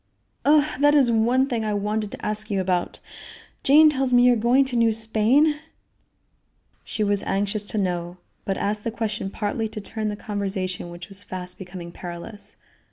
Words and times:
"Oh! 0.45 0.67
that 0.79 0.95
is 0.95 1.11
one 1.11 1.45
thing 1.45 1.63
I 1.63 1.75
wanted 1.75 2.11
to 2.13 2.25
ask 2.25 2.49
you 2.49 2.59
about. 2.59 2.97
Jane 3.61 3.87
tells 3.91 4.15
me 4.15 4.23
you 4.25 4.33
are 4.33 4.35
going 4.35 4.65
to 4.65 4.75
New 4.75 4.91
Spain?" 4.91 5.59
She 6.83 7.03
was 7.03 7.21
anxious 7.21 7.65
to 7.65 7.77
know, 7.77 8.17
but 8.43 8.57
asked 8.57 8.83
the 8.83 8.89
question 8.89 9.29
partly 9.29 9.67
to 9.67 9.79
turn 9.79 10.09
the 10.09 10.15
conversation 10.15 10.89
which 10.89 11.07
was 11.07 11.21
fast 11.21 11.59
becoming 11.59 11.91
perilous. 11.91 12.55